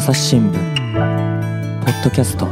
[0.00, 0.52] 朝日新聞
[1.84, 2.48] ポッドキャスト。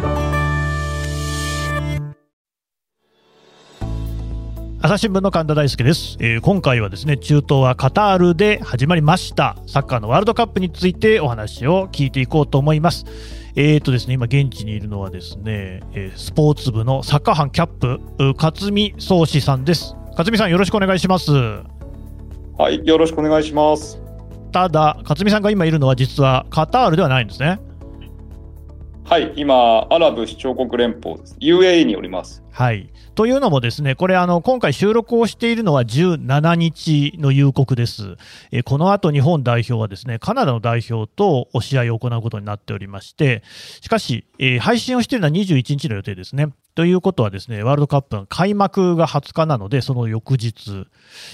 [4.83, 9.57] 朝日新聞の神田大輔です、えー今回はですね中東はカタールで始まりました。
[9.67, 13.07] サッカーのワールドカップについてお話を聞いていこうと思います。
[13.57, 19.97] えーとですね今現地にいるのはですね、えースポーツ部のサッカー班キャップう勝見宗志さんです。
[20.11, 21.33] 勝見さんよろしくお願いします。
[21.33, 24.03] はい、よろしくお願いします。
[24.53, 27.61] ただ勝見さんが今いるのは実はカタールではないんですね
[29.09, 31.35] はい、今、アラブ首長国連邦です。
[31.41, 32.45] UAE におります。
[32.51, 32.93] はい。
[33.15, 38.17] というのもですね、これあの、今回収録をしているのは17日の夕刻です。
[38.53, 43.43] えーこの後日本代表はですね、カナダの代表と試合を行うことになっておりまして、
[43.81, 46.49] しかし、えー配信をしているのは21日の予定ですね。
[46.79, 50.87] ということはですね、ワールドカップの開幕が20日なので、その翌日、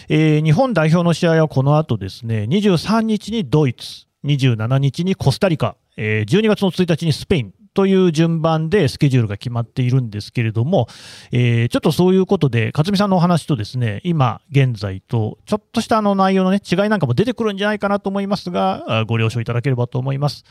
[0.08, 10.88] えー日本代表の試合はこの後ですね、23日にドイツ、27日にコスタリカ、えー12月の1日にスペインという順番でスケジュールが決まっているんですけれども、
[11.30, 20.46] えーちょっとそういうことで、勝見さんのお話とですね、今現在と、ちょっとしたあの内容のね、違いなんかも出てくるんじゃないかなと思いますが、ご了承いただければと思います。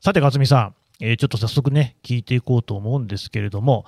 [0.00, 3.84] さて、勝見さん、えーちょっと早速ね、聞いていこうと思うんですけれども、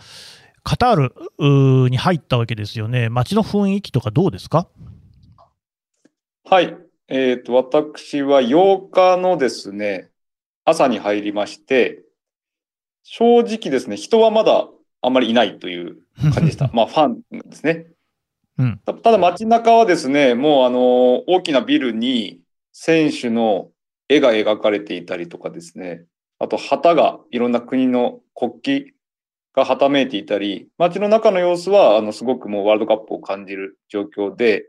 [0.63, 3.09] カタールに入ったわけですよね。
[3.09, 4.69] 街の雰囲気とかどうですか？
[6.45, 6.77] はい、
[7.09, 10.11] えっ、と、私は8日のですね、
[10.65, 12.03] 朝に入りまして、
[13.03, 14.69] 正直ですね、人はまだ
[15.03, 16.71] あんまりいないという感じでした。
[16.75, 17.87] まあ、ファンですね。
[18.59, 22.41] うんたただ街中はですね、もうあの、大きなビルに
[22.73, 23.71] 選手の
[24.09, 26.05] 絵が描かれていたりとかですね、
[26.39, 28.53] あと旗がいろんな国の国
[28.85, 28.93] 旗
[29.53, 34.67] がはためいていたり、街の中の様子はあのすごくもうワールドカップを感じる状況で、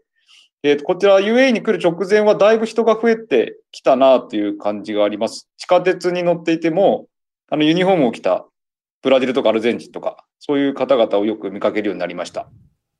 [0.63, 5.49] えーとこちら UAE に来る直前はだいぶ人が増えてきたなという感じがあります。
[5.57, 7.07] 地下鉄に乗っていても、
[7.49, 8.45] あのユニフォームを着た
[9.01, 12.47] ブラジルとかアルゼンチンとか、そういう方々をよく見かけるようになりました。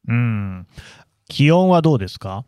[0.07, 0.67] うん。
[1.27, 2.45] 気温はどうですか？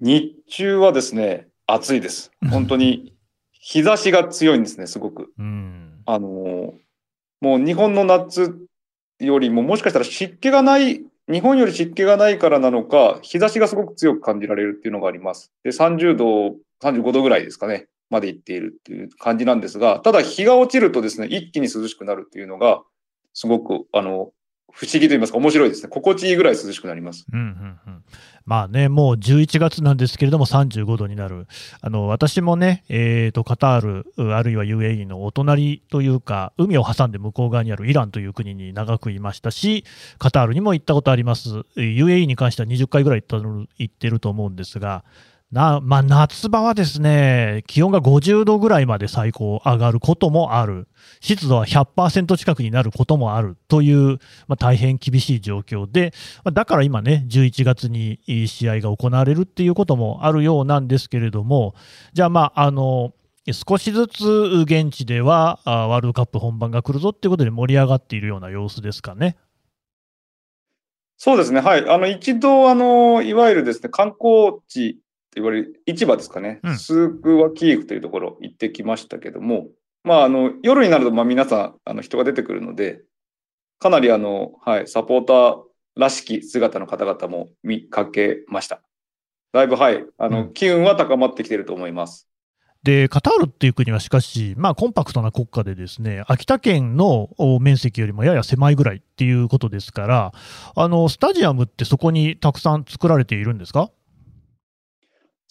[0.00, 2.32] 日中はですね、暑いです。
[2.50, 3.14] 本当に
[3.52, 5.32] 日差しが強いんですね、すごく。
[5.38, 6.02] うん。
[6.06, 6.72] あのー
[7.42, 8.56] もう日本の夏
[9.18, 15.50] よりももしかしたら湿気がない、日本より湿気がないからなのか、日差しがすごく強く感じられるっていうのがあります。
[15.64, 22.84] で、30度、35度ぐらいですかね、までいっているっていう感じなんですが、ただ日が落ちるとですね、一気に涼しくなるっていうのが、
[23.34, 24.30] すごく、あの、
[24.72, 25.88] 不思議と言いますか面白いですね。
[25.88, 27.26] 心地いいぐらい涼しくなります。
[27.32, 27.46] うんうん
[27.86, 28.04] うん、
[28.46, 31.46] まあね、もう11月なんですけれども、35度になる、
[31.80, 39.84] あの私もね、えーと、カタール、あるいは UAE のお隣というか、海を挟んで向こう側にあるイランという国に長くいましたし、
[40.18, 43.36] カタールにも行ったことあります、UAE に関しては20回ぐらい行った
[43.78, 45.04] 行ってると思うんですが、
[45.52, 50.88] なまあ、夏場はですね、気温が50度ぐらいまで最高上がることもある、
[51.20, 54.18] 湿度は100%近くになることもあるという、
[54.48, 61.74] まあ、大変厳しい状況で、まあだから今ね、11月に試合が行われるっていうこともあるようなんですけれども、
[62.14, 63.12] じゃあ、まあ、あの、
[63.52, 64.24] 少しずつ
[64.64, 69.36] 現地ではワールドカップ本番が来るぞっていうことで盛り上がっているような様子ですかね。
[71.18, 71.60] そうですね。
[71.60, 71.88] はい。
[71.88, 75.01] あの、一度、あの、いわゆるですね、観光地
[75.34, 76.60] 言われる市場ですかね。
[76.62, 79.68] うんスークワキーフというところ行ってきましたけども、
[80.04, 83.02] まあ、あの、夜になると、まあ、皆さん、あの、人が出てくるので、
[83.78, 85.62] かなり、あの、はい、サポーター
[85.96, 88.82] らしき姿の方々も見かけました。
[89.52, 92.28] だいぶ、はい、あの、うん機運は高まってきていると思います。
[92.82, 100.32] で、カタールっていう国はしかし、まあ、コンパクトな国家でですね、秋田県のお面積よりもやや狭いぐらいっていうことですから、
[100.74, 103.90] あの、スタジアムってそこにたくさん作られているんですか？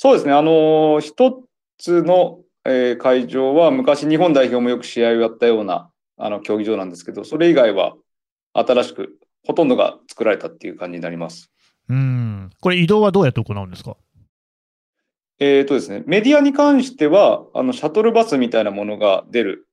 [0.04, 0.34] そうですね。
[0.34, 1.44] あの、一
[1.78, 7.94] つの、えー会場は昔日本代表もよく試合をやったようなあの競技場なんですけど、それ以外は
[8.54, 11.52] 新しくほとんどが作られたっていう感じになります。
[11.88, 12.50] うん。
[12.60, 13.96] これ移動はどうやって行うんですか？
[15.38, 19.68] えっ、とですね、メディアに関しては、あの、シャトルバスみたいなものが出る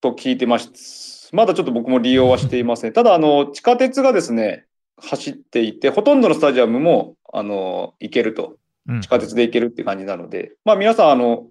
[0.00, 1.30] と聞いてます。
[1.32, 2.92] まだちょっと僕も利用はしていません。
[2.92, 4.64] ただ、あの、地下鉄がですね、
[4.96, 8.57] 走っていて、ほとんどのスタジアムも、あの、行けると。
[8.88, 9.00] うん。
[9.00, 11.46] 地下鉄で行けるって感じなので、まあ皆さん、あの、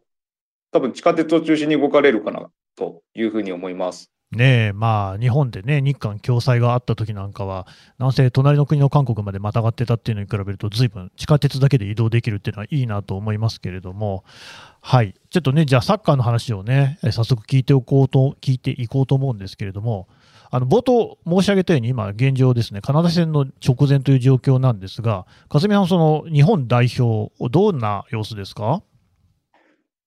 [0.72, 4.12] 多分地下鉄を中心に動かれるかなというふうに思います。
[4.32, 7.66] ねえ、まあ、日本でね、日韓共催があった時なんかは、
[7.98, 14.26] なんせ隣の国の韓国までまたがってたっていうのに比べると、ずいぶん地下鉄だけで移動できるっていうのはいいなと思いますけれども、
[14.82, 20.10] はい、ちょっとね、じゃあ、サッカーの話をね、え早速聞いておこうと、聞いていこうと思うんですけれども、
[20.50, 28.82] あの冒頭申し上げたように、今、現状ですね、カナダ戦の直前という状況なんですが、かすみさん、その日本代表、どんな様子ですか？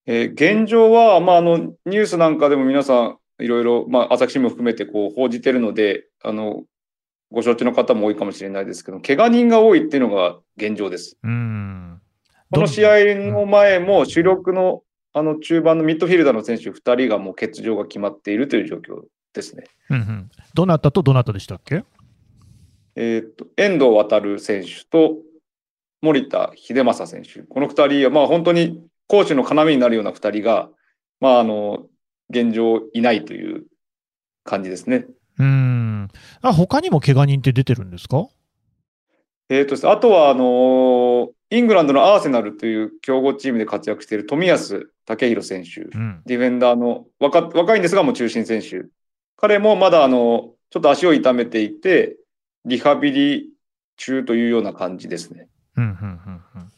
[0.06, 6.64] えー現状は、まあ、あの、ニュースなんかでも皆さん、いろいろ、まあ、朝日新聞含めて、こう、報じてるので、あの、
[7.30, 11.16] ご承知の方も多いかもしれないですけど、怪我人が多いっていうのが現状です。
[11.22, 12.00] うん。
[12.50, 14.82] この試合の前も主力の
[15.12, 19.64] あの中盤のミッドフィルダーの選手2人がもう欠場が決まっているという状況ですね。
[19.90, 20.30] うんうん。
[20.54, 21.84] どなたとどなたでしたっけ？
[22.96, 25.16] えーっと、遠藤航選手と
[26.02, 27.42] 森田秀正選手。
[27.42, 30.68] この2人はまあ本当に攻守の要になるような2人が、
[31.20, 31.86] まああの、
[32.30, 33.64] 現状いないという
[34.44, 35.06] 感じですね。
[35.38, 36.08] うん。
[36.42, 38.26] あ他にも怪我人って出てるんですか？
[39.48, 44.88] えーっとですね、あとはあのーイングランドのアーセナルという強豪チームで活躍している冨安
[45.18, 45.80] 健洋選手。
[45.80, 46.22] うん。
[46.24, 48.84] ディフェンダーの若若いんですが、もう中心選手。
[49.40, 52.16] 彼もまだあの、ちょっと足を痛めていて、
[52.64, 53.50] リハビリ
[53.96, 55.48] 中というような感じですね。
[55.76, 56.72] うんうんうんうん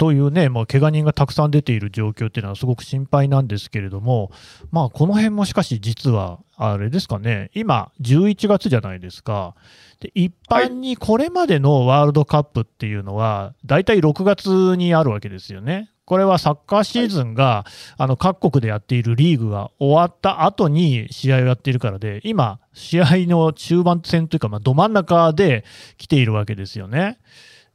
[0.00, 4.30] というね、もう怪我人がたくさん出ている状況っていうのはすごく心配なんですけれども、
[4.70, 9.54] まあ、この辺もしかし実は、あれですかね、今、11月じゃないですか。
[10.00, 15.89] で一般にこれまでのワールドカップっていうのは、大体6月にあるわけですよね。
[16.10, 17.64] これはサッカーシーズンが、
[17.96, 25.64] あの各国でやっているリーグが終わった後に試合をやっているからで、今、試合の中盤戦というか、まあ、ど真ん中で
[25.98, 27.20] 来ているわけですよね。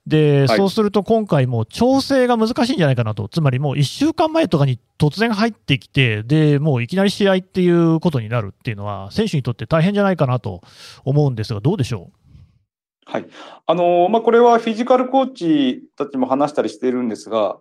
[0.05, 10.59] で、はいそうすると今回もう調整が難しいんじゃないかなと、つまりもう1週間前とかに突然入ってきて、で、もういきなり試合っていうことになるっていうのは、選手にとって大変じゃないかなと
[11.05, 12.11] 思うんですが、どうでしょ
[13.05, 13.27] はい。
[13.65, 17.59] あのーまあ、これはフィジカルコーチたちも話したりしているんですが、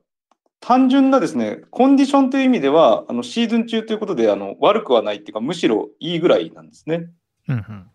[0.66, 7.10] 単純なですね、コンディションという意味では、あのシーズン中ということで、あの悪くはないっていうか、むしろいいぐらいなんですね。
[7.48, 7.52] う。
[7.52, 7.90] うんうん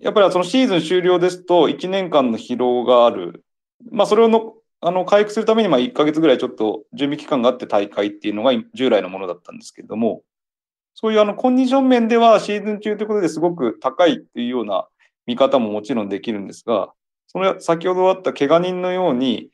[0.00, 3.44] やっぱりそのシーズン終了ですと、1年間の疲労がある。
[3.90, 10.22] まあ、それをのあの回復するために、まあ1ヶ月ぐらいちょっと準備期間があって大会っていうのが従来のものだったんですけれども、
[10.94, 14.86] そういうあのコンディション面ではシーズン中ということですごく高いっていうような
[15.26, 16.92] 見方ももちろんできるんですが、
[17.26, 19.48] その先ほどあった怪我人のように、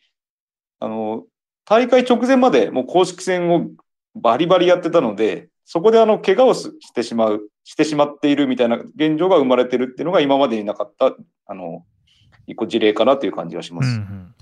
[0.79, 1.25] あの、
[1.65, 3.69] 大会直前までもう公式戦を
[4.15, 11.15] バリバリやってたので、そこであの、怪我をしてしまう、してしまっているみたいな現状が生まれてるっていうのが今までになかった、
[11.47, 11.85] あの、
[12.47, 13.89] 一個事例かなという感じがします。
[13.89, 14.35] うんうん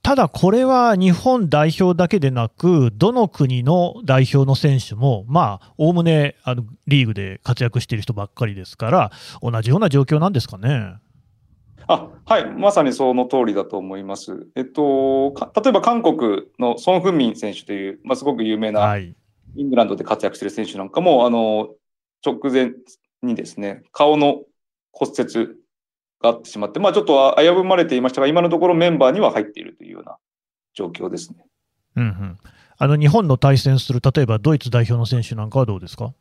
[0.00, 10.94] ただ、これは日本代表だけでなく、どの国の代表の選手も、まあ、おおむねあのリーグで活躍している人ばっかりですから、同じような状況なんですかね。
[11.88, 14.46] あ、はい、まさにその通りだと思います。
[14.54, 19.16] えっと、か例えば韓国のソン・フンミン選手という、まあ、すごく有名なはい。
[19.56, 21.70] イングランドで活躍している選手なんかも、あの、
[22.24, 22.72] 直前
[23.22, 24.42] にですね、顔の
[24.92, 25.46] 骨折
[26.20, 30.18] があってしまって、まあちょっと危ぶまれていましたが、今のところメンバーには入っているというような
[30.74, 31.46] 状況ですね。
[31.96, 32.38] うんうん、
[32.76, 36.12] あの日本の対戦する、例えばドイツ代表の選手なんかはどうですか？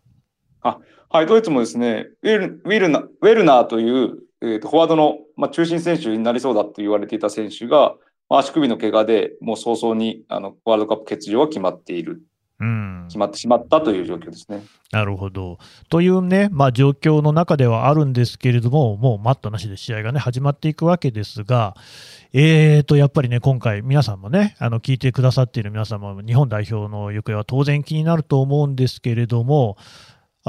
[1.10, 7.96] はい、ドイツもですね、ウィルウィルナウェルナーという、えーとフォワードの、まあ、中心選手になりそうだと言われていた選手が、
[8.30, 12.22] まあ足首の怪我でもう早々にあのワールドカップ欠場は決まっている、
[12.60, 14.64] うん決、まってしまったという状況ですね。
[14.92, 15.58] なるほど。
[15.90, 21.76] というね、まあ、状況の中ではあるんですけれども、もう待ったなしで試合がね、始まっていくわけですが、
[22.34, 29.78] えーと、やっぱりね、今回、皆さんもね、あの聞いてくださっている皆さんも、日本代表の行方は当然気になると思うんですけれども、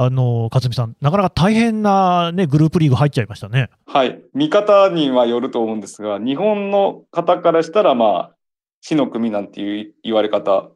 [0.01, 3.69] あの勝美さん、なかなか大変な、ね、グループリーグ入っちゃいましたね。
[3.85, 4.23] はい。
[4.33, 8.35] 見方にはよると思うんですが、日本の方からしたら、まあ、
[8.81, 10.71] 死の組なんていう言われ方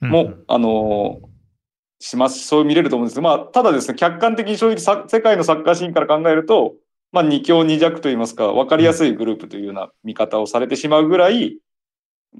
[0.00, 1.18] も、うんあの
[1.98, 2.46] します。
[2.46, 6.74] そう見れると思うんですが、まあ、ただですね、客観的に正直さ、世界のサッカーシーンから考えると、
[7.10, 11.58] まあ、二強二弱といいますか、分かりやすいグループというような見方をされてしまうぐらい、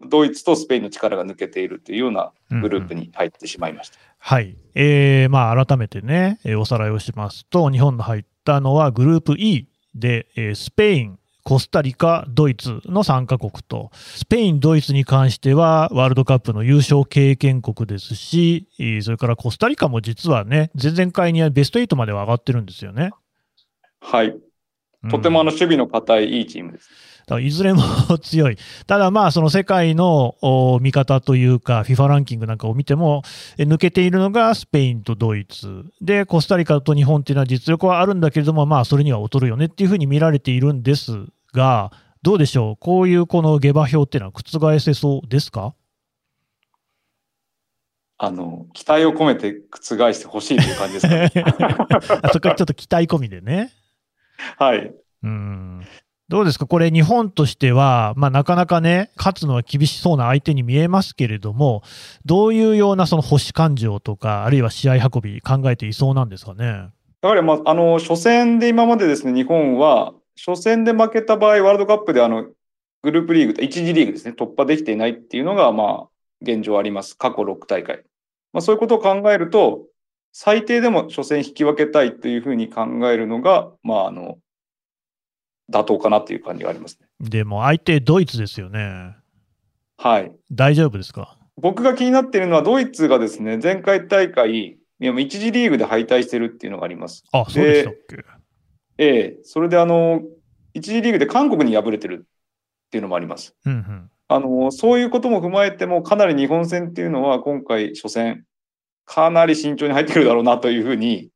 [0.09, 3.99] ドイツとスペインの力が抜けているというようなグループに入ってしまいました。
[4.29, 23.13] はい、えーまあ、改めてね、えーおさらいをしますと、日本の入ったのはグループ E で、えースペイン、コスタリカ、ドイツの3カ国と、スペイン、ドイツに関しては、ワールドカップの優勝経験国ですし、えーそれからコスタリカも実はね、前々回にはベスト8までは上がってるんですよね。
[24.01, 24.37] はい。
[25.09, 26.89] とてもあの守備の堅いいいチームです。
[26.89, 26.97] だか
[27.35, 27.83] らいずれも
[28.23, 28.57] 強い。
[28.87, 33.23] ただまあ、その世界のお見方というか、FIFA ランキングなんかを見ても、
[33.59, 35.85] え抜けているのがスペインとドイツ。
[36.01, 41.91] で、コスタリカと日本っていうのは実力はあるんだけれども、まあ、それには劣るよねっていうふうに見られているんですが、
[42.23, 42.77] どうでしょう？
[42.79, 45.75] こういうこの下馬評っていうのは覆せそうですか？
[48.19, 51.31] あの、期待を込めて覆してほしいという感じですかね。
[52.23, 53.73] あそこからちょっと期待込みでね。
[54.59, 54.93] はい。
[55.23, 55.87] うん。
[56.29, 61.83] どうですか、これ、日本としては、まあ、なかなかね、勝つのは厳しそうな相手に見えますけれども、
[62.25, 66.91] どういうようなその保守感情とか、あるいは試合運び、考えていそうなんですかね？
[67.23, 72.47] やはり、まあ、あの初戦で今までですね、日本は、初戦で負けた場合、ワールドカップであの
[73.03, 76.09] グループリーグ、1次リーグですね、突破できていないっていうのが、まあ、
[76.43, 77.17] 現状あります。
[77.17, 78.03] 過去6大会。
[78.53, 79.85] まあ、そういうことを考えると、
[80.33, 84.39] 最低でも初戦引き分けたいというふうに考えるのが、まあ、あの、
[85.71, 87.09] 妥当かなっていう感じがありますね。
[87.21, 89.17] でも相手ドイツですよね。
[89.99, 90.33] はい。
[90.53, 91.39] 大丈夫ですか？
[91.57, 97.25] 僕が気になっているのはドイツがですね、前回大会、1次リーグで敗退してるっていうのがあります。
[97.33, 98.25] あ、そうでしたっけ？
[98.99, 100.23] ええ、それであの、
[100.75, 103.55] 1次リーグで韓国に敗れてるっていうのもあります。
[103.65, 108.45] うんうん、あの、そういうことも踏まえても、かなり日本戦っていうのは今回初戦、
[109.05, 111.31] かなり慎重に入ってくるだろうなというふうに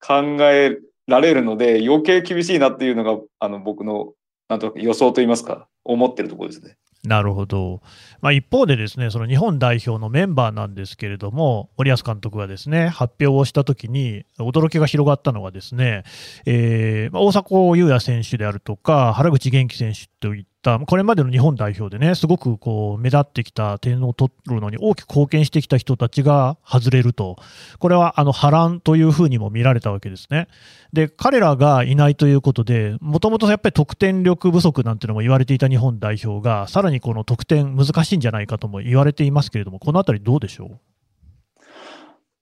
[0.00, 4.12] 考えられるので、余計厳しいなっていうのが、あの、僕の、
[4.48, 6.76] なんと予想といいますか、思ってるところですね。
[7.04, 7.82] なるほど、
[8.22, 16.04] まあ、一方で、ですねその日本代表のメンバーなんですけれども、森保監督がですね発表をしたときに、驚きが広がったのが、ですね、
[16.46, 27.36] えー、大迫勇也選手であるとか、原口元気選手といった、これまでの日本代表でね、すごくこう目立ってきた点を取るのに大きく貢献してきた人たちが外れると、
[27.78, 30.48] これはあの波乱というふうにも見られたわけですね。
[30.92, 40.78] で、彼らがいないということで、もともとやっぱり得点力不足なんてのも言われていた日本代表が、さらにこの得点難しいんじゃないかとも言われていますけれども、このあたりどうでしょう？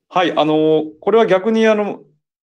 [0.09, 2.01] はい、あの、これは逆にあの、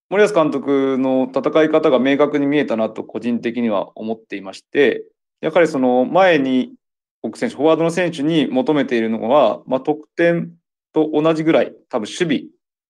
[0.10, 5.04] 森保監督の戦い方が明確に見えたなと個人的には思っていまして、
[5.42, 6.74] やはりその前に
[7.22, 10.52] 奥選手、フォワードの選手に求めているのは、まあ、得点
[10.94, 12.44] と同じぐらい、多分守備、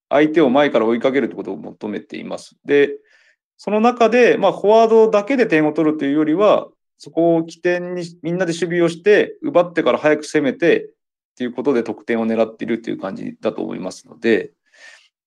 [0.09, 2.55] 相手を前から追いかけるということを求めています。
[2.65, 2.91] で、
[3.57, 10.89] その中で、まあ、フォワードだけで点を取るというよりは、そこを起点にみんなで守備をして、奪ってから早く攻めて、っ
[11.39, 14.51] ていうことで得点を狙っているという感じだと思いますので、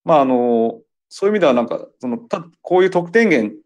[0.05, 3.57] まあ、あの、そういう意味ではなんか、その、たこういう得点源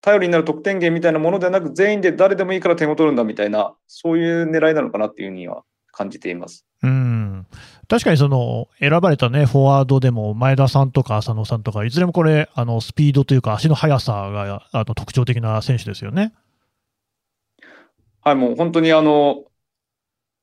[0.00, 6.64] 頼りになる得点源みたいなものではなく、全員で誰でもいいから点を取るんだみたいな、そういう狙いなのかなっていうふうには感じています。
[6.82, 7.46] うん
[7.88, 16.32] 確かにその選ばれた、ね、フォワードでも前田さんとか浅野さんとか、いずれもこれ、あのスピードというか、足の速さがあの特徴的な選手ですよね。
[18.20, 19.44] はい、もう本当にあの、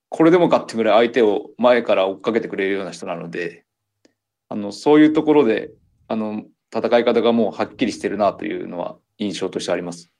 [0.10, 3.66] これでもかってぐらい相手を前から追っかけてくれるような人なので、
[4.50, 5.72] あのそういうところで
[6.08, 6.44] あの
[6.74, 10.12] 戦い方がもうはっきりしてるなというのは印象としてあります。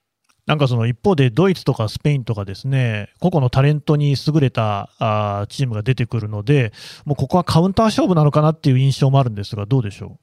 [0.46, 6.72] なんかその一方でドイツとかスペインとかですね、個々のタレントに優れたあチームが出てくるので、
[7.04, 10.20] もうここはカウンター勝負なのかなっていう印象もあるんですが、どうでしょ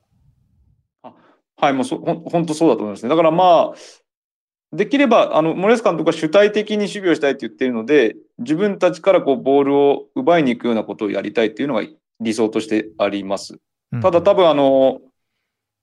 [1.04, 1.08] う？
[1.56, 3.08] はい、もうそほ本当そうだと思いますね。
[3.08, 11.82] だからまあ、できれば、あの、森保監督は主体的に守備をしたいって言っているので、自分たちからこうボールを奪いに行くようなことをやりたいっていうのが
[12.20, 13.58] 理想としてあります。
[14.00, 15.00] ただ多分あの、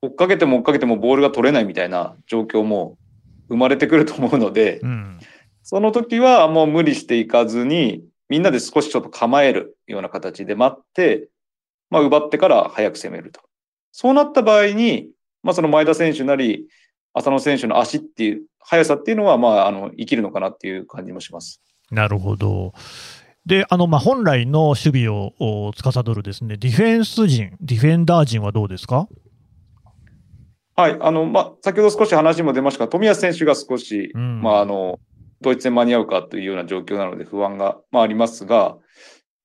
[0.01, 2.98] 追っかけても追っかけてもボールが取れないみたいな状況も
[3.50, 5.20] 生まれてくると思うので、うん、
[5.63, 11.29] その時はもう無理していかずに、みんなで少しちょっと構えるような形で待って、
[11.89, 13.41] まあ、奪ってから早く攻めると。
[13.91, 15.10] そうなった場合に、
[15.41, 16.68] まあ、その前田選手なり、
[17.13, 21.62] 浅野選手の足っていう、速さっていうのは、まあ、あの、生きるのかなっていう感じもします。
[21.89, 22.74] なるほど。
[23.48, 29.08] で、あの、まあ、本来の守備を司るですね、ディフェンス陣、ディフェンダー陣はどうですか？
[30.79, 34.98] はい、あの、まあ、先ほど少し話も出ましたが、冨安選手が少し、うん、まあ、あの、
[35.41, 38.77] ドイツ戦間に合うかというような状況なので不安が、まあ、ありますが、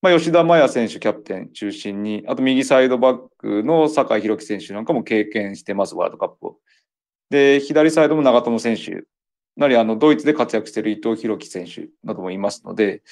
[0.01, 6.57] まあ、吉田麻也選手、キャプテン中心に、あと右サイドバックの酒井宏樹選手なんかも経験してます、ワールドカップを。
[7.31, 9.03] で、左サイドも長友選手、
[9.57, 13.03] なりあのドイツで活躍している伊藤洋樹選手などもいますので、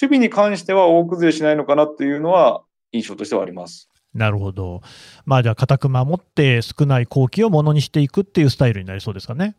[0.00, 2.62] 守備に関しては大崩れしないのかなというのは
[2.92, 3.90] 印象としてはあります。
[4.14, 4.80] なるほど。
[5.26, 9.56] まあじゃあ、固く守って少ない好機をものにしていくっていうスタイルになりそうですかね。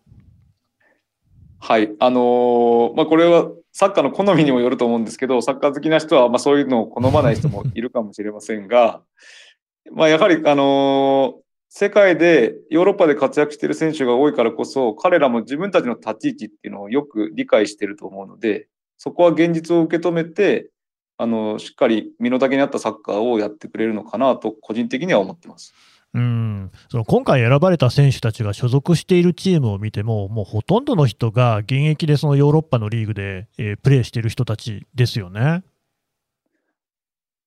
[1.60, 1.92] はい。
[2.00, 9.02] あのー、まあこれはサッカーの好みにもよると思うんですけど、サッカー好きな人はまあそういうのを好まない人もいるかもしれませんが、
[9.92, 20.70] まあやはり、あのー、世界でヨーロッパで活躍している選手が多いからこそ、彼らも自分たちの立ち位置っていうのをよく理解していると思うので、そこは現実を受け止めて、
[21.18, 25.74] あの、しっかり身の丈に合ったサッカーをやってくれるのかなと、個人的には思ってます。
[26.14, 35.64] うんその今回選ばれた選手たちが所属しているチームを見ても、もうほとんどの人が現役でそのヨーロッパのリーグで、えー、プレーしている人たちですよね。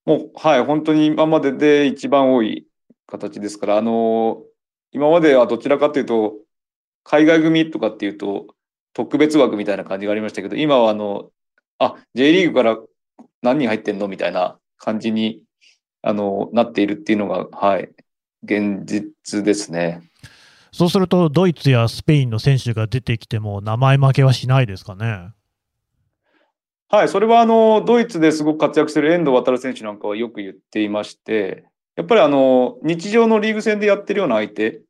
[0.05, 2.67] もう、はい、本当に今までで一番多い
[3.07, 4.43] 形ですから、あの、
[4.91, 6.35] 今まではどちらかというと、
[7.03, 8.47] 海外組とかっていうと、
[8.93, 11.31] 特別枠みたいな感じがありましたけど、今はあの、
[11.79, 12.77] あ、J リーグから
[13.41, 14.07] 何人入ってんの？
[14.07, 15.43] みたいな感じに、
[16.01, 17.89] あの、なっているっていうのが、はい、
[18.43, 20.01] 現実ですね。
[20.71, 25.33] そうすると、ドイツやスペインの選手が出てきても、名前負けはしないですかね？
[26.91, 31.65] はい、それはあのドイツですごく活躍する遠藤航選手なんかはよく言っていまして、
[31.95, 34.81] やっぱりあの日常のリーグ戦でやってるような相手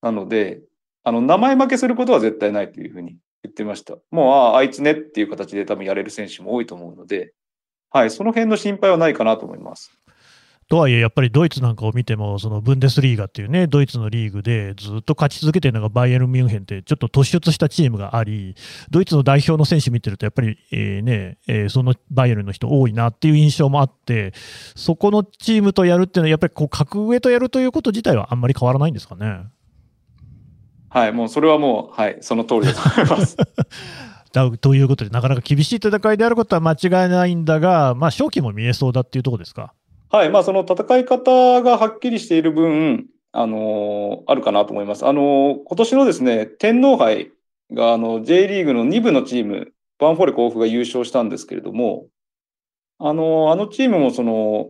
[0.00, 0.60] なので、
[1.02, 3.96] あの名前負けすることは絶対ないというふうに言ってました。
[4.10, 7.34] もう、ああ、あいつねっていう形で多分やれる選手も多いと思うので、
[7.94, 9.92] はい、その辺の心配はないかなと思います。
[10.68, 18.56] とはいえ、やっぱりドイツなんかを見ても、そのブンデスリーガっていうね、ドイツのリーグでずっと勝ち続けてるのがバイエルン・ミュンヘンって、ちょっと突出したチームがあり、
[18.90, 24.32] ドイツの代表の選手見てると、やっぱり、えー、ね、えー、そのバイエルンの人多いなっていう印象もあって、
[24.74, 29.44] そこのチームとやるっていうのは、やっぱりこう格上とやるということ自体はあんまり変わらないんですかね？
[30.88, 33.36] はい、もうそれはもう、はい、その通りだと思います。
[34.60, 39.72] ということで、なかなか厳しい戦いであることは間違いないんだが、まあ、勝機も見えそうだっていうところですか？
[40.10, 45.06] はい、まあ、その戦い方がはっきりしている分、あのー、あるかなと思います。
[45.06, 47.30] あのー、今年のですね、天皇杯
[47.72, 52.06] が、あの、J リーグの2部のチーム、バンフォーレ甲府が優勝したんですけれども、
[52.98, 54.68] あのー、あのチームもその、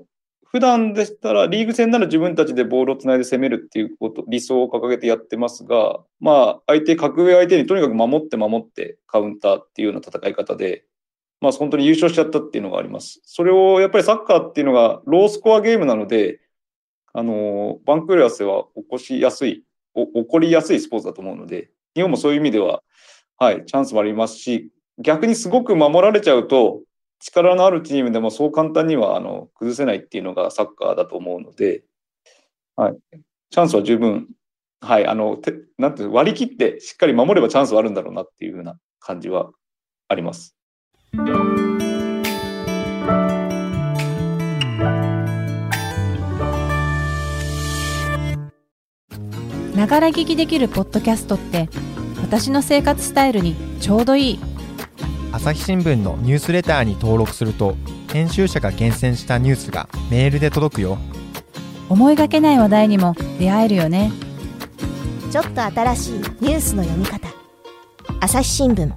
[0.55, 10.85] 普段でしたら、リーグ戦なら自分たちでボールをつないで攻めるっていうこと、理想を掲げてやってますが、まあ、相手、格上相手にとにかく守って守ってカウンターっていうような戦い方で、
[11.41, 13.21] まあ、本当に優勝しちゃったっていうのがあります。
[13.25, 16.39] それをやっぱりサッカーっていうのがロースコアゲームなので、
[17.13, 19.65] あの、バンクールアスは起こしやすい、
[19.97, 22.85] 起こりやすいスポーツだと思うので、日本もそういう意味では、
[23.39, 24.71] はい、チャンスもありますし、
[25.01, 26.83] 逆にすごく守られちゃうと、
[27.21, 31.85] 力のあるチームでもそう簡単にはあの崩せないっていうのがサッカーだと思うので、
[32.77, 32.97] はい、
[33.51, 34.29] チャンスは十分、
[34.81, 39.51] はい、あの、てなんて割り切ってしっかり守ればチャンスはあるんだろうなっていうふうな感じは
[40.09, 40.57] あります。
[49.77, 51.69] ながら聞きできるポッドキャストって
[52.23, 54.54] 私の生活スタイルにちょうどいい
[55.35, 57.75] 朝日新聞のニュースレターに登録すると
[58.13, 60.97] 編集者が厳選したニュースがメールで届くよ
[61.89, 64.13] 思いがけない話題にも出会えるよね
[65.33, 67.27] ちょっと新しいニュースの読み方
[68.21, 68.93] 朝日新聞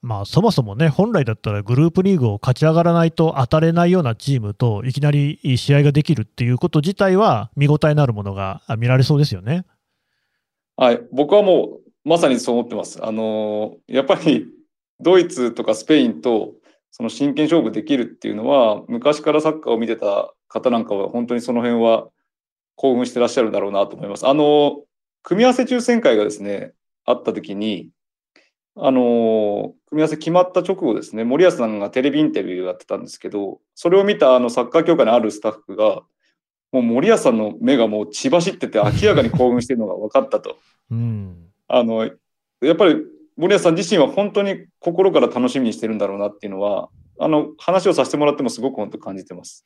[0.00, 9.66] まあ、そもそもね、本来だったらグループリーグを勝ち上がらないと当たれないようなチームといきなり試合ができるっていうこと自体は、見応えのあるものが見られそうですよね。
[10.76, 13.04] はい、僕はもうまさにそう思ってます。
[13.04, 14.46] あのやっぱり
[15.00, 16.54] ドイツとかスペインと
[16.90, 22.08] その真剣勝負できるっていうのは、昔からサッカーを見てた方なんかは、本当にその辺は
[22.74, 24.26] 興奮してらっしゃるんだろうなと思います。
[24.26, 24.82] あの
[25.22, 26.72] 組み合わせ抽選会がですね、
[27.04, 27.90] あった時に、
[28.76, 36.02] あの、組み合わせ決まった直後ですね、森保さんがテレビインタビューをやってたんですけど、それを見たあのサッカー協会のあるスタッフが、
[36.72, 40.56] もう森保さんの目がもう血走ってて明らかに興奮してるのが分かったと。
[40.90, 42.96] うん、あの、やっぱり
[43.36, 49.64] 森保さん自身は本当に心から楽しみにしてるんだろうなっていうのは、あの話をさせてもらってもすごく本当感じてます。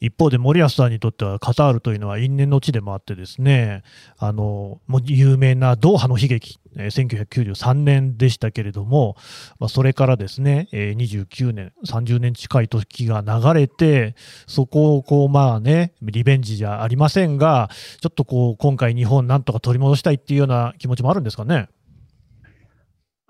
[0.00, 3.82] 一方で森保さんにとってはカタールというのは因縁の地でもあってですね、
[4.18, 9.16] あのもう有名なドーハの悲劇、えー、1993年でしたけれども、
[9.58, 14.14] まあ、それからですね、えー、29年、30年近い時が流れて、
[14.46, 21.68] そこをこうまあね、リベンジじゃありませんが、ちょっとこう今回、日本なんとか取り戻したいっていうような気持ちもあるんですかね？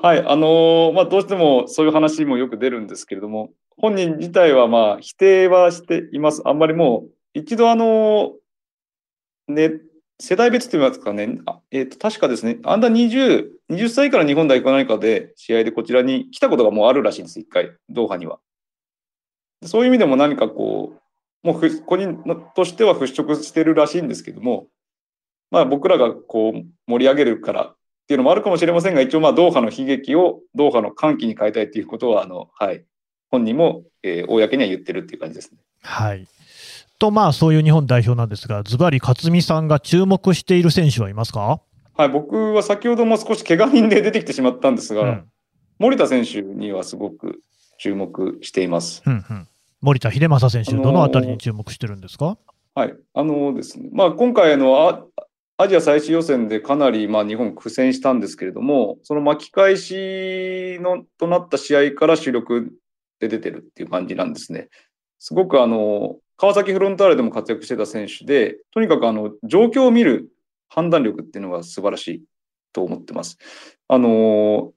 [0.04, 6.42] はい、あのー、まあ、どうしてもそういう話もよく出るんですけれども、本人自体はまあ否定はしています。
[6.44, 8.34] あんまりもう、一度あの、
[9.48, 9.80] ね、
[10.20, 18.40] 世代別と言いますかね、あえ、ー、と、確かですね、アンダー20、20歳から日本代表何かで試合でこちらに来たことがもうあるらしいんです、一回、ドーハには。
[19.62, 21.00] そういう意味でも何かこ
[21.42, 22.22] う、もう個人
[22.54, 24.66] としては払拭してるらしいんですけども、
[25.50, 32.84] まあ僕らがこう盛り上げるからっていうのもあるかもしれませんが、一応まあドーハの悲劇をドーハの歓喜に変えたいということは、あの、はい、
[33.30, 35.58] 本人も、えー、公には言ってるっていう感じですね。
[35.80, 36.26] はい。
[36.98, 41.60] と、まあ、そういう日本代表なんですが、ズバリ勝美さんが注目している選手はいますか？
[41.94, 45.24] はい、僕は先ほども少し怪我人で出てきてしまったんですが、うん、
[45.78, 47.40] 森田選手にはすごく
[47.78, 49.02] 注目しています。
[49.06, 49.48] うんうん、
[49.80, 52.36] 森田秀正選手、どのあたりに注目してるんですか？
[52.74, 55.08] はい、あのですね、まあ、今回の
[55.56, 62.72] アジア最終予選でかなりまあ日本苦戦したんですけれども、その巻き返しのとなった試合から主力
[63.20, 64.68] で出てるっていう感じなんですね。
[65.20, 70.28] すごくあの、川崎フロンターレでも活躍してた選手で、とにかくあの、状況を見る
[70.68, 72.24] 判断力っていうのが素晴らしい
[72.72, 73.38] と思ってます。
[73.86, 74.72] あの、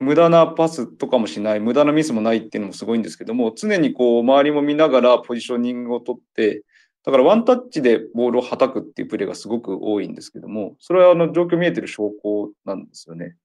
[0.00, 6.64] 無駄なパスとかもしない、無駄なミスもないっていうのもすごいんですけども、常にこう、周りも見ながらポジショニングを取って、
[7.06, 13.36] だからワンタッチでボールを叩くっていうプレーがすごく多いんですけども、それはあの状況見えてる証拠なんですよね。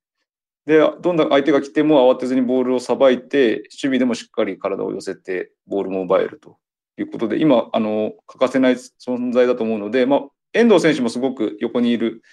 [0.65, 6.57] で、どんどん相手が来ても慌てずにボールをさばいて、守備でもしっかり体を寄せて、ボールも奪えると
[6.97, 10.21] いうことで、今、あの、欠かせない存在だと思うので、まあ、
[10.53, 12.23] 遠藤選手もすごく横にいる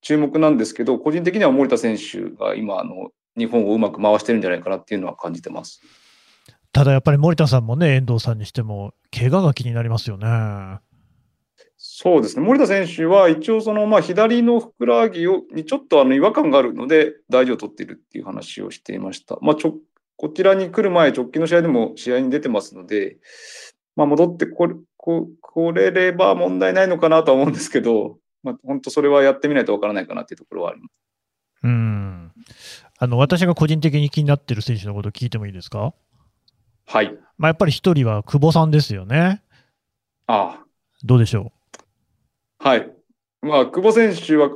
[0.00, 5.80] 注目なんですけど、個人的には森田選手が今、あの、日本をうまく回してるんじゃないかなっていうのは感じてます。
[6.72, 10.78] ただやっぱり森田さんもね、遠藤さんにしても、怪我が気になりますよね。
[11.76, 12.44] そうですね。
[12.44, 19.38] 森田選手は一応その、まあ、左のふくらはぎをにちょっとあの違和感があるので、大事を取っているっていう話をしていました。
[19.40, 19.74] まあ、ちょ
[20.16, 23.16] こちらに来る前、直近の試合でも試合に出てますので、
[23.96, 30.92] まあ、戻ってこれここれれば問題ないのかなとは思うんですけど、まあ、本当それはやってみないとわからないかなっていうところはあります。
[31.62, 32.32] うん。
[32.98, 35.94] あの、私が個人的に気になってる選手のことを聞いてもいいですか？
[36.90, 37.16] はい。
[37.38, 39.44] まあ、やっぱり一人は久保さんですよね。
[40.26, 40.64] あ
[41.04, 41.52] どうでしょ
[42.58, 42.90] あ、はい。
[43.42, 44.50] まあ、久保選手は、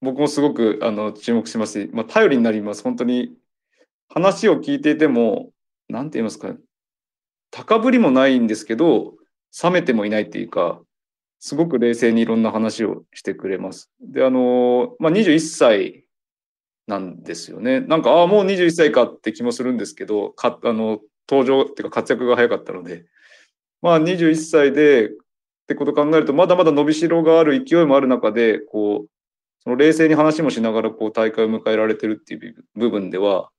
[0.00, 2.82] 僕もすごくあの注目しますし、まあ、頼りになります。
[2.82, 3.34] 本当に、
[4.08, 5.50] 話を聞いていても、
[5.90, 6.54] なんて言いますか、
[7.50, 9.12] 高ぶりもないんですけど、
[9.62, 10.80] 冷めてもいないっていうか、
[11.38, 13.90] すごく冷静にいろんな話をしてくれます。
[14.00, 16.06] で、あの、まあ、21歳
[16.86, 17.80] なんですよね。
[17.80, 23.04] なんか、ああ、もう21歳かって気もするんですけど、かあの登場っていうか活躍が早かったので、
[23.82, 25.10] まあ、21歳で
[25.66, 29.08] ってことを考えると、まだまだ伸びしろがある勢いもある中で、こう、
[29.58, 33.50] その冷静に話もしながらこう大会を迎えられてるっていう部分では、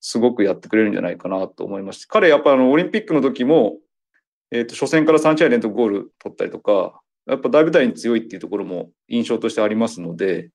[0.00, 3.76] すごくやってくれるんじゃないかなと思いまして、彼やっぱあのオリンピックの時も、
[4.50, 10.48] えっ、と、初戦から3試合連続ゴール取ったりとか、やっぱ大舞台に強いっていうところも印象としてありますので、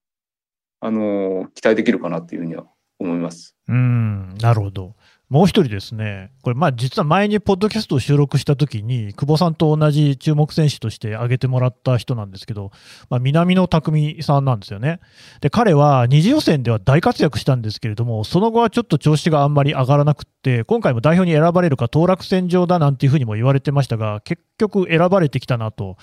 [0.81, 2.65] あのー期待できるかなっていうふうには
[2.99, 3.55] 思います。
[3.67, 4.95] うん、なるほど。
[5.27, 12.69] もう一人ですね、これ、まあ実は前にポッドキャストを収録したときに、久保さんと同じ注目選手として挙げてもらった人なんですけど、
[13.09, 14.99] まあ、南野拓実さんなんですよね。
[15.41, 25.97] で、彼は二次予選では大活躍したんですけれども、その後はちょっと調子があんまり上がらなくて、今回も代表に選ばれるか、当落線上だなんていうふうにも言われてましたが、結局選ばれてきたなと、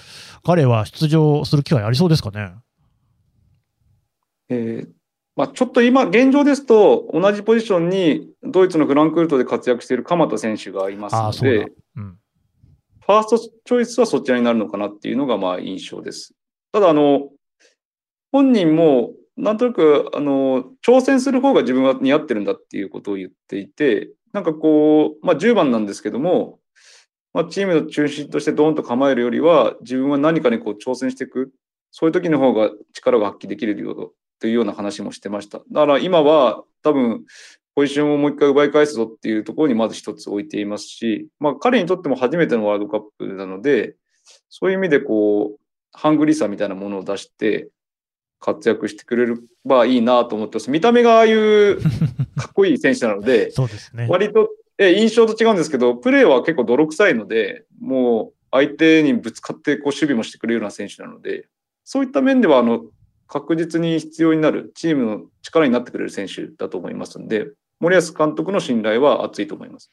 [0.44, 2.50] 彼は出場する機会ありそうですかね？
[4.48, 5.01] えー
[5.34, 11.72] まあ、ちょっと今、現状ですと、同じポジションにドイツのフランクフルトで活躍している鎌田選手がいますので、。
[11.96, 12.18] うん。
[13.00, 16.34] ファーストチョイスはそちらになるのかなっていうのがまあ印象です。
[16.70, 17.30] ただ、あの、
[18.30, 26.60] 本人もなんとなく、あの、挑戦する方が自分は似合ってるんだっていうことを言っていて、なんかこう、まあ10番なんですけども、
[27.32, 31.52] まあチームの中心としてドーンと構えるよりは、自分は何かにこう挑戦していく、
[31.90, 35.58] そういう時の方が力が発揮できるよというような話もしてました。
[35.70, 37.22] だから今は多分、
[37.76, 43.94] ポジションをもう一回奪い返すぞっていうところにまず一つ置いていますし、まあ彼にとっても初めてのワールドカップなので、
[44.50, 45.60] そういう意味でこう、
[45.92, 47.68] ハングリーさみたいなものを出して
[48.40, 50.72] 活躍してくれればいいなと思ってます。
[50.72, 51.80] 見た目がああいう
[52.36, 54.08] かっこいい選手なので、そうですね。
[54.10, 61.46] 割とえ印象と違うんですけど、プレーは結構泥臭いので、もう相手にぶつかってこう守備もしてくれるような選手なので、
[61.84, 62.82] そういった面ではあの
[63.26, 67.48] 確実に必要になる、チームの力になってくれる選手だと思いますので、
[67.80, 69.90] 森保監督の信頼は厚いと思います。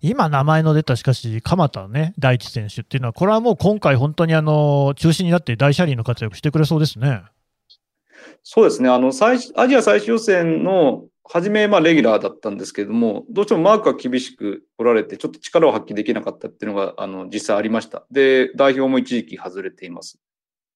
[0.00, 7.22] 今、名前の出たしかし、鎌田ね、大地選手っていうのは、これはもう今回、本当にあの中心になって大車輪の活躍してくれそうですね。
[8.42, 18.04] そうですね、あの最アジア最終予選の初め、まあ、レギュラーだったんですけれども、どうしてもマークが厳しく来られて、ちょっと力を発揮できなかったっていうのがあの実際ありました。
[18.10, 20.18] で、代表も一時期外れています。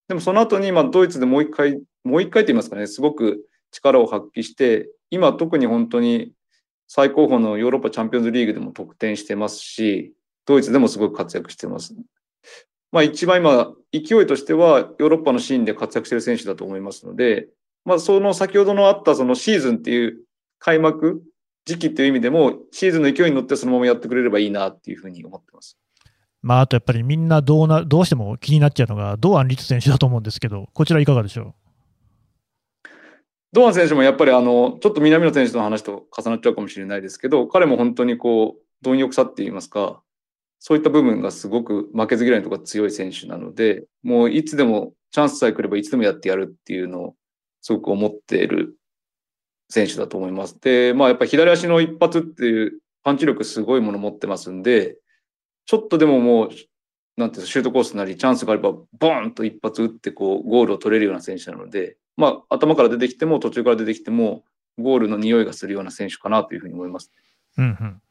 [0.08, 6.32] でもその後に、まあ、ドイツでもう一回、もう一回と言いますかね、すごく力を発揮して、今特に本当に
[6.88, 10.12] 最高峰のヨーロッパチャンピオンズリーグでも得点してますし、
[10.44, 11.94] ドイツでもすごく活躍してます。
[12.90, 17.48] まあ一番今、勢いとしてはヨーロッパのシーンで活躍している選手だと思いますので、
[17.84, 20.18] まあその先ほどのあったそのシーズンっていう
[20.58, 21.22] 開幕
[21.64, 25.78] 時期っていう意味でも、シーズンの勢いに乗ってそのままやってくれればいいなっていうふうに思ってます。
[26.42, 31.54] まあ、あとやっぱりみんなどうな、どうしても気になっちゃうのが、堂安律選手だと思うんですけど、こちらいかがでしょ
[32.84, 32.88] う？
[33.52, 40.02] 堂安選手もやっぱりあの、ちょっと南野選手の話と重なっちゃうかもしれないですけど、彼も本当にこう、貪欲さって言いますか、
[40.58, 47.14] そういった部分がすごく負けず嫌いのところが強い選手なので、もういつでもチャンスさえ来ればいつでもやってやるっていうのを
[47.60, 48.76] すごく思っている
[49.68, 50.58] 選手だと思います。
[50.60, 54.96] で、まあやっぱり左足の一発っていうパンチ力すごいもの持ってますんで、
[55.66, 56.50] ちょっとでももう、
[57.16, 64.44] なんていうシュートコースなりチャンスがあれば、ボーンと一発打ってこう、ゴールを取れるような選手なので、まあ頭から出てきても途中から出てきても、
[64.78, 67.12] ゴールの匂いがするような選手かなというふうに思います。
[67.58, 68.02] うんうん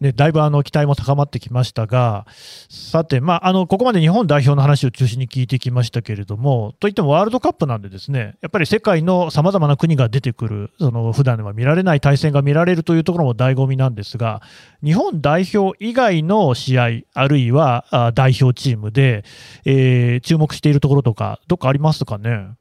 [0.00, 2.24] でだいぶあの期待も高まってきましたが、
[2.70, 14.40] さて、まあ、あのここまで日本代表の話を中心に聞いてきましたけれども、といってもワールドカップなんで、ですねやっぱり世界のさまざまな国が出てくる、その普段では見られない対戦が見られるというところも醍醐味なんですが、
[14.82, 19.24] 日本代表以外の試合、あるいは代表チームで、
[19.66, 22.52] えー注目しているところとか、どっかありますかね？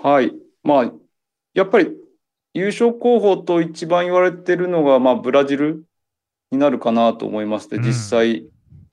[0.00, 0.30] はい。
[0.62, 0.92] まあ、
[1.54, 1.88] やっぱり
[2.54, 5.84] 優勝候補と一番言われてるのが、まあ、ブラジル
[6.50, 8.46] になるかなと思いますで、うん実際、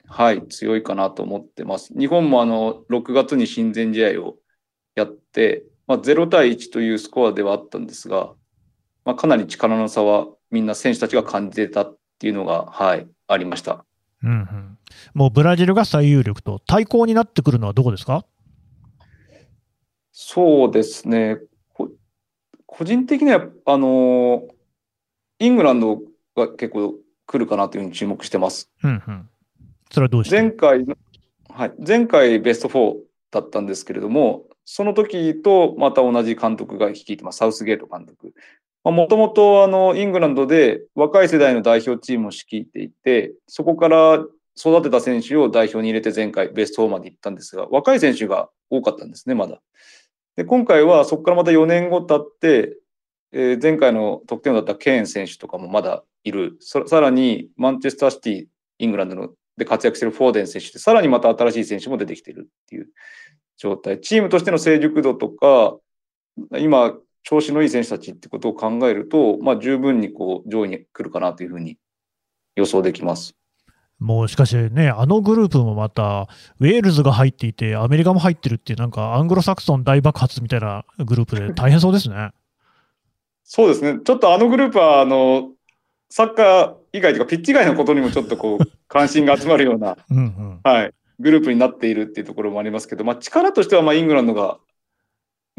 [0.06, 1.92] はい、強いかなと思ってます。
[1.98, 4.36] 日本もあの、6月に親善試合を
[4.94, 8.32] やって、まあ、0対1というスコアではあったんですが、
[9.04, 13.84] まあ、かなり力の差はみんな選手たちが感じてたっていうのが、はい、ありました。
[14.22, 14.78] うんうん、
[15.14, 18.24] もうブラジルが最有力と、対抗になってくるのはどこですか？
[20.12, 21.38] そうですね。
[22.70, 24.48] こ個人的には、あの、
[25.38, 26.00] イングランド
[26.34, 26.94] が結構
[27.26, 28.70] 来るかなというふうに注目してます。
[28.82, 29.28] うんうん、
[29.90, 30.40] それはどうして？
[30.40, 30.96] 前回の、
[31.50, 32.96] はい、前回ベスト4
[33.30, 38.32] だったんですけれども、その時とまた同じ監督が率いてます、サウスゲート監督。
[38.82, 44.24] もともとあのイングランドで若い世代の代表チームを率いていて、そこから
[44.56, 49.60] 育てた選手を代表に入れて前回ベスト4まで行ったんですが、若い選手が多かったんですね、まだ。
[50.40, 52.78] で、今回はそこからまた4年後経って、
[53.30, 56.56] えー前回の得点王だったケーン選手とかもまだいる。
[56.60, 58.46] さらにマンチェスターシティ、
[58.78, 62.88] イングランドので活躍してるフォーデン選手で、さらにまた新しい選手も出てきているっていう
[63.58, 64.00] 状態。
[64.00, 65.76] チームとしての成熟度とか、
[66.58, 71.76] 今、調子のいい選手たちってことを考えると、まあ十分にこう上位に来るかなというふうに
[72.56, 73.36] 予想できます。
[74.00, 76.26] もうしかしね、あのグループもまた、
[76.58, 82.30] ウェールズが入っていて、アメリカも入ってるっていう、なんかアングロサクソン大爆発みたいなグループで 大変そうですね。
[83.44, 84.00] そうですね。
[84.02, 85.50] ちょっとあのグループは、あの、
[86.08, 94.58] サッカー以外というか、ピッチ以外のことにもちょっとこう、 関心が集まるような、うんうん、はい、グループになっているっていうところもありますけど、まあ力としては、まあイングランドが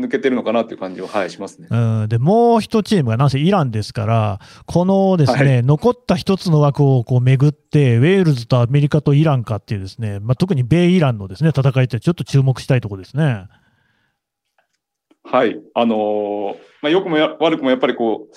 [0.02, 1.68] 抜けてるのかなという感じは、はい、しますね。
[1.70, 13.48] うん、でもう一チームがなんせイランですから、このですね、は残った一つの枠をこう巡って、ウェールズとアメリカとイランかっていうですね、まあ、特に米イランのですね戦いってちょっと注目したいところですね。
[15.24, 15.60] はい。
[15.76, 18.36] あのーまあ、良くもや悪くもやっぱりこう、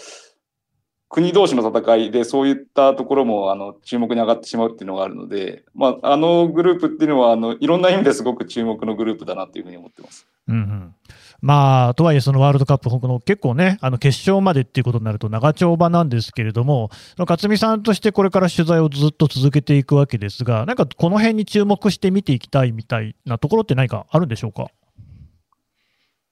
[1.15, 10.27] 国同士の戦いでそういったところもあの注目に上がってしまうっていうのがあるので、まあ、あのグループっていうのはあのいろんな意味ですごく注目のグループだなというふうに思ってます。
[10.49, 10.95] うんうん
[11.41, 24.69] まあ、とはいえ、そのワールドカップ、この結構ね、あの決勝までっていうことになると長丁場なんですけれども、勝美さんとしてこれから取材をずっと続けていくわけですが、なんかこの辺に注目して見ていきたいみたいなところって何かあるんでしょうか？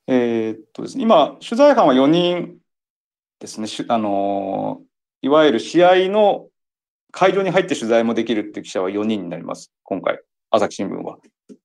[0.06, 2.54] えーっとですね、今、取材班は4人
[3.42, 4.82] ですね、あの
[5.20, 6.46] いわゆる試合の
[7.10, 10.20] 会場に入って取材もできるっていう記者は4人になります、今回、
[10.52, 11.18] 朝日新聞は。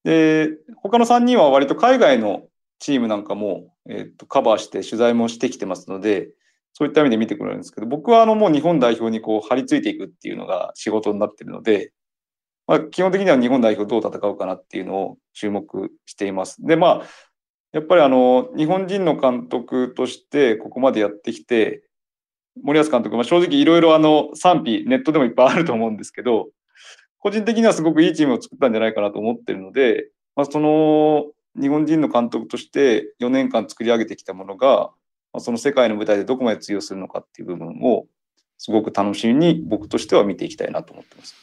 [0.03, 2.47] で、他の3人は割と海外の
[2.79, 6.29] チームなんかも、えーっとカバーして取材もしてきてますので、
[6.73, 11.93] そういった意味で見てくれるんですけど、僕はあのもう日本代表にこう張り付いていくっていうのが仕事になってるので、
[12.65, 16.57] まあ、基本的には日本代表どう戦うかなっていうのを注目しています。
[16.59, 17.07] で、まあ、
[17.71, 21.83] やっぱりあの、日本人の監督としてここまでやってきて、
[22.63, 26.47] 森保監督、まあ、正直いろいろ賛否、ネットでもいっぱいあると思うんですけど、
[27.19, 31.25] 個人的にはすごくいいチームを作ったんじゃないかなと思ってるので、まあ、その
[31.59, 34.91] 日本人の監督として4年間作り上げてきたものが、
[35.33, 38.05] まあ、その世界の舞台でどこまで通用するのかっていう部分を、
[38.59, 41.35] すごく楽しみに僕としては見ていきたいなと思ってます。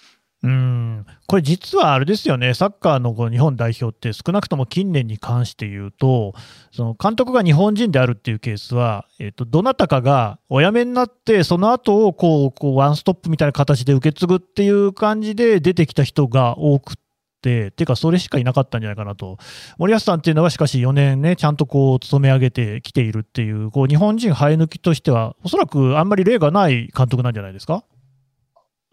[0.44, 1.06] うん。
[1.26, 6.34] これ実はあれですよね、サッカーのこう日本代表って少なくとも近年に関して言うと、
[6.70, 16.96] その監督が日本人であるっていうケースは、えっとどなたかがお辞めになって、その後をこうこうワンストップみたいな形で受け継ぐっていう感じで出てきた人が多く
[17.40, 19.38] て、てかそれしかいなかったんじゃないかなと、
[19.78, 27.82] 森保さんっていうのはしかし4年ね、ちゃんとこう勤め上げてきているっていう、こう日本人生え抜きとしては、おそらくあんまり例がない監督なんじゃないですか？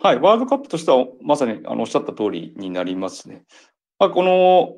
[0.04, 3.44] はい、ワールドカップとしてはまさにあのおっしゃった通りになりますね。
[4.00, 4.74] まあ、この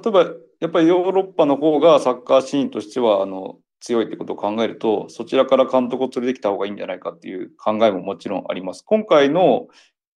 [0.00, 8.84] 例えばやっぱりヨーロッパの方がサッカーシーンとしてはあの強いってことを考えるとそちらから監督を連れてきた方がいいんじゃないかっていう考えももちろんあります。
[8.86, 9.66] 今回の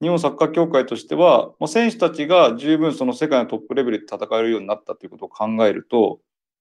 [0.00, 6.20] 日本サッカー協会としては、まあ、選手たちが十分その世界のトップレベルで戦えるようになったということを考えると、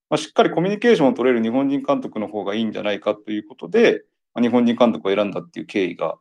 [0.09, 4.01] まあ、しっかりコミュニケーションを取れる日本人監督の方がいいんじゃないかということで、
[4.33, 6.17] まあ、日本人監督を選んだっていう経緯が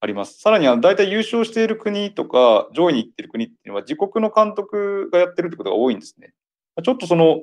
[0.00, 0.40] あります。
[0.40, 6.32] さらには大体優勝している国とか上位に行っている国っていうのは自国の監督がやってるってことが多いんですね。
[6.82, 7.42] ちょっとその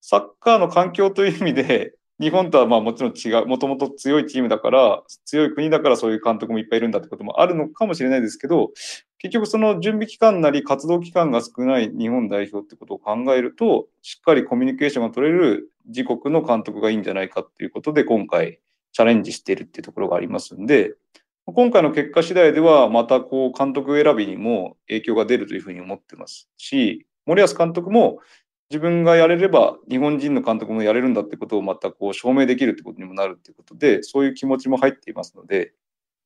[0.00, 8.70] サッカーの環境という意味で日本とはまあもちろん違う、もともと強いチームだから、強い国だからそういう監督もいっぱいいるんだってこともあるのかもしれないですけど、
[9.18, 18.60] 結局その準備期間なり活動期間が少ない日本代表ってことを考えると、しっかりコミュニケーションが取れる自国の監督がいいんじゃないかっていうことで、今回
[18.92, 20.94] チャレンジしているっていうところがありますんで、
[21.46, 28.18] 今回の結果次第では、またこう監督選びにも影響が出るというふうに思ってますし、森保監督も
[28.68, 35.72] 自分がやれれば日本人の監督もやれるんだってことをまたこう証明できるってことにもなるっていうことで、そういう気持ちも入っていますので、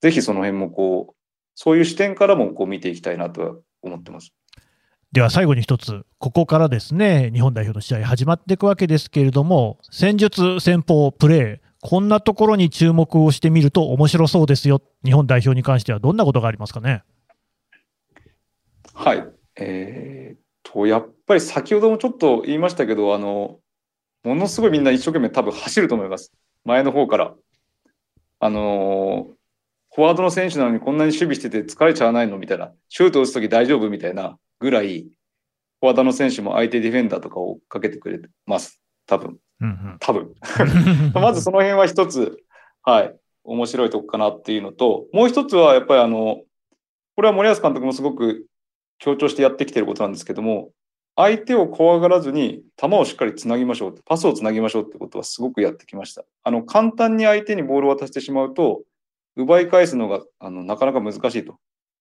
[0.00, 1.14] ぜひその辺もこう、
[1.54, 4.32] そういう視点からもこう見ていきたいなとは思ってます。
[5.12, 17.02] では最後に一つ、ここからですね、日本代表の試合始まっていくわけですけれども、戦術、戦法、プレー、こんなところに注目をしてみると面白そうですよ、日本代表に関してはどんなことがありますかね？
[18.94, 19.26] はい。
[19.56, 23.58] えー、と、やっぱり先ほどもちょっと言いましたけど、あの、
[24.24, 26.32] ものすごいみんな一生懸命多分走ると思います。
[26.64, 27.34] 前の方から。
[28.40, 29.32] あのー
[29.92, 32.38] フォワードの選手なのにこんなに守備してて疲れちゃわないの？
[32.38, 33.90] みたいな、シュート打つとき大丈夫？
[33.90, 38.79] みたいなぐらい、フォワードの選手も相手ディフェンダーとかをかけてくれます。
[39.10, 39.38] 多分。
[39.60, 40.32] うん多分。
[41.14, 42.44] う んまずその辺は一つ、
[42.82, 46.42] はい、面白いとこかなっていうのと、もう一つはやっぱりあの、
[47.16, 48.46] これは森保監督もすごく
[48.98, 50.70] 強調してやってきてることなんですけども、
[51.16, 56.24] 相手を怖がらずに球をしっかりつなぎましょう、パスをつなぎましょうってことはすごくやってきました。
[56.44, 58.82] あの、簡単に相手にボールを渡してしまうと、
[59.34, 61.58] 奪い返すのがあのなかなか難しいと。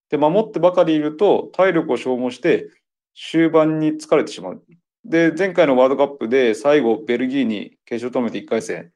[0.09, 2.69] で、守ってばかりいると体力を消耗して
[3.15, 4.63] 終盤に疲れてしまう。
[5.09, 8.91] で、前回のワールドカップで最後ベルギーに決勝トーナメント1回戦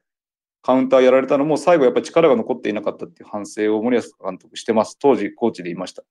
[0.62, 4.96] カウンターやられたのも最後やっぱり力が残っていなかったっていう反省を森保監督してます。
[4.98, 6.02] 当時コーチでいました。
[6.02, 6.06] だ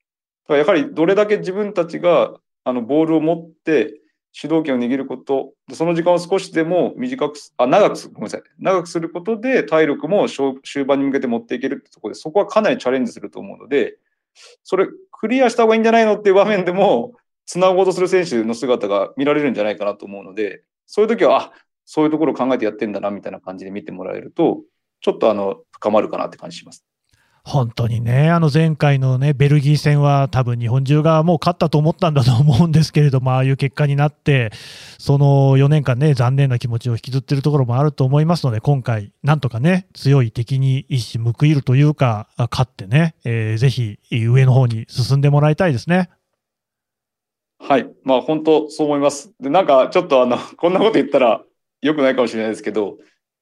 [0.46, 3.94] からやはりどれだけ自分たちがあのボールを持って
[4.32, 8.42] 主導権を握ること、その時間を少しでも短く、あ、長くす、ごめんなさい。
[8.58, 13.96] 長くすることで体力も終終盤に向けて持っていけるってところで、そこはかなりチャレンジすると思うので、
[14.62, 17.14] それクリアした方がいいんじゃないのっていう場面でも、
[17.46, 21.52] 繋ごうとする選手の姿が見られるんじゃないかなと思うので、そういう時は、あ、
[21.84, 24.62] そういうところを考えてやってんだな、みたいな感じで見てもらえると、
[25.00, 26.84] ちょっとあの、深まるかなって感じします。
[27.46, 34.50] 本当にね、あの前回のね、ベルギー戦は多分日本中がもう勝ったと思ったんだと思うんですけれども、 ああいう結果になって、
[34.98, 46.08] その4年間ね、残念な気持ちを引きずってるところもあると思いますので、今回、なんとかね、強い敵に一矢報いるというか、勝ってね、えーぜひ上の方に進んでもらいたいですね。
[47.66, 47.90] はい。
[48.04, 49.32] まあ本当そう思います。
[49.40, 51.42] で、なんかちょっとあの、 こんなこと言ったら
[51.80, 52.98] 良くないかもしれないですけど、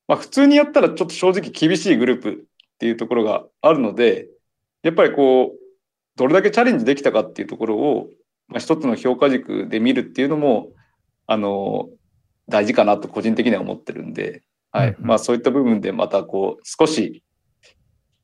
[0.07, 2.35] まあ普通にやったらちょっと正直厳しいグループっ
[2.79, 4.29] ていうところがあるので、
[4.85, 5.59] やっぱりこう、
[6.15, 8.11] どれだけチャレンジできたかっていうところを、
[8.47, 10.69] まあ一つの評価軸で見るっていうのも、
[11.27, 11.89] あの、
[12.49, 14.89] 大事かなと個人的には思ってるんで、はい。
[14.91, 17.25] うんうんまあそういった部分でまたこう、少し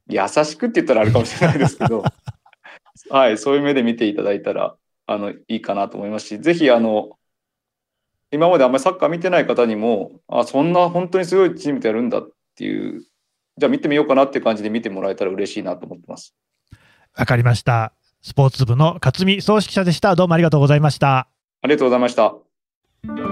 [0.09, 2.05] 優しくって言ったらあれかもしれないですけど、
[3.11, 3.39] はい。
[3.39, 4.77] そういう目で見ていただいたら、
[5.09, 7.19] あの、いいかなと思いますし、ぜひ、あの、
[8.31, 13.03] 今まであんまりサッカー見てない方にも、あ、そんな本当にすごいチームとやるんだっていう、
[13.57, 16.37] じゃあ見てみようかなっていう感じで見てもらえたら嬉しいなと思ってます。
[17.17, 17.95] わかりました。
[18.21, 20.15] スポーツ部の勝見総指揮者でした。
[20.15, 21.29] どうもありがとうございました。
[21.63, 23.28] ありがとうございました。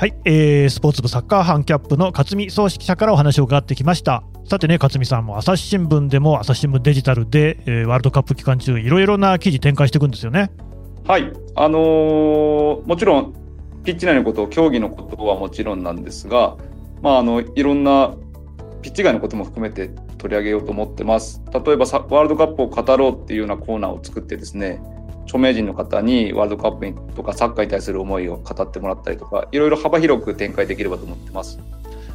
[0.00, 4.22] はい、えースポーツ部サッカー班キャップの勝見総指揮者からお話を伺ってきました。
[4.46, 10.50] さてね、勝見さんも朝日新聞でも朝日新聞デジタルで、えーワールドカップ期間中、いろいろな記事展開していくんですよね。
[11.06, 11.30] はい。
[11.54, 13.34] あのーもちろん、
[13.84, 16.56] ピッチ内のこと、競技のことはもちろんなんですが、
[17.02, 18.14] まあ、あの、いろんな
[18.80, 21.42] ピッチ外のことも含めて取り上げようと思ってます。
[21.52, 24.80] 例えばさ、ワールドカップを語ろうっていうようなコーナーを作ってですね、
[25.30, 31.60] 著名人の方にワールドカップにとかサッカーに対する思いを語ってもらったりとか、いろいろ幅広く展開できればと思ってます。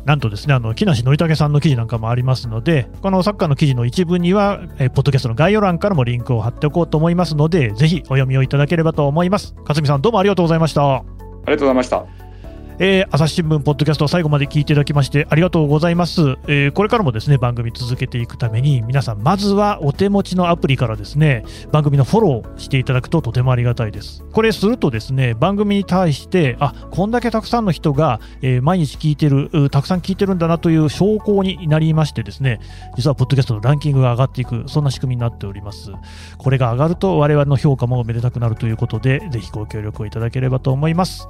[0.03, 9.55] なんとですね、あの木梨憲武さんの記事なんかもありますので、このサッカーの記事の一部には、えーポッドキャストの概要欄からもリンクを貼っておこうと思いますので、ぜひお読みをいただければと思います。
[9.59, 10.97] 勝見さん、どうもありがとうございました。
[10.97, 11.03] あ
[11.47, 12.24] りがとうございました。
[12.77, 24.25] えー朝日新聞ポッドキャスト最後まで聞いていただきましてありがとうございます、えーこれからもですね番組続けていくために皆さんまずはお手持ちのアプリからですね番組のフォローしていただくととてもありがたいです。
[24.33, 32.59] これするとですね番組に対してあこんだけたくさんの人が、えー毎日聞いてるたくさん聞いてるんだなという証拠になりましてですね
[32.97, 35.91] 実はポッドキャストのランキングが上がっていくそんな仕組みになっております。
[36.37, 41.29] これが上がると我々の評価もめでたくなるということでぜひご協力をいただければと思います。